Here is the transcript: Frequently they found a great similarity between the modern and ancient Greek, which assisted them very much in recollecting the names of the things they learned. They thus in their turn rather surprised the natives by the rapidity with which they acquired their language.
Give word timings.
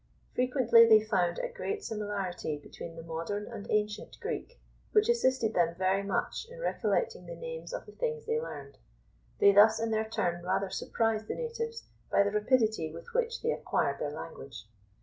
Frequently 0.33 0.87
they 0.87 0.99
found 1.03 1.37
a 1.37 1.47
great 1.47 1.83
similarity 1.83 2.57
between 2.57 2.95
the 2.95 3.03
modern 3.03 3.45
and 3.45 3.69
ancient 3.69 4.17
Greek, 4.19 4.59
which 4.93 5.07
assisted 5.07 5.53
them 5.53 5.75
very 5.75 6.01
much 6.01 6.47
in 6.49 6.59
recollecting 6.59 7.27
the 7.27 7.35
names 7.35 7.71
of 7.71 7.85
the 7.85 7.91
things 7.91 8.25
they 8.25 8.41
learned. 8.41 8.79
They 9.37 9.51
thus 9.51 9.79
in 9.79 9.91
their 9.91 10.09
turn 10.09 10.43
rather 10.43 10.71
surprised 10.71 11.27
the 11.27 11.35
natives 11.35 11.83
by 12.09 12.23
the 12.23 12.31
rapidity 12.31 12.91
with 12.91 13.05
which 13.13 13.43
they 13.43 13.51
acquired 13.51 13.99
their 13.99 14.09
language. 14.09 14.67